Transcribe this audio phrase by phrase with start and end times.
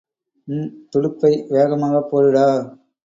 [0.47, 0.71] ம்...
[0.89, 2.47] துடுப்பை வேகமாகப் போடுடா!